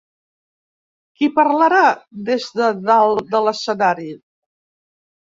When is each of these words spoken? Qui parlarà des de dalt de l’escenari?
Qui 1.19 1.29
parlarà 1.35 1.83
des 2.31 2.49
de 2.59 2.73
dalt 2.91 3.25
de 3.37 3.45
l’escenari? 3.49 4.13